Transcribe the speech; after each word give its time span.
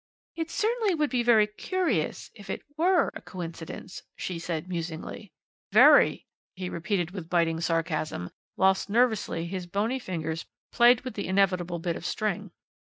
"It 0.35 0.49
certainly 0.49 0.95
would 0.95 1.11
be 1.11 1.21
very 1.21 1.45
curious, 1.45 2.31
if 2.33 2.49
it 2.49 2.63
were 2.75 3.11
a 3.13 3.21
coincidence," 3.21 4.01
she 4.15 4.39
said 4.39 4.67
musingly. 4.67 5.31
"Very," 5.71 6.25
he 6.55 6.71
repeated 6.71 7.11
with 7.11 7.29
biting 7.29 7.61
sarcasm, 7.61 8.31
whilst 8.57 8.89
nervously 8.89 9.45
his 9.45 9.67
bony 9.67 9.99
fingers 9.99 10.47
played 10.71 11.01
with 11.01 11.13
the 11.13 11.27
inevitable 11.27 11.77
bit 11.77 11.95
of 11.95 12.03
string. 12.07 12.49